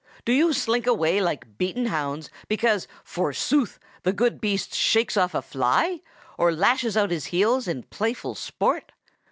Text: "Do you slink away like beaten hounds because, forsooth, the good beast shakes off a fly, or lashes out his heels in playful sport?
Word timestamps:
"Do 0.25 0.31
you 0.33 0.51
slink 0.51 0.87
away 0.87 1.21
like 1.21 1.59
beaten 1.59 1.85
hounds 1.85 2.31
because, 2.47 2.87
forsooth, 3.03 3.77
the 4.01 4.11
good 4.11 4.41
beast 4.41 4.73
shakes 4.73 5.15
off 5.15 5.35
a 5.35 5.43
fly, 5.43 6.01
or 6.39 6.51
lashes 6.51 6.97
out 6.97 7.11
his 7.11 7.25
heels 7.25 7.67
in 7.67 7.83
playful 7.83 8.33
sport? 8.33 8.93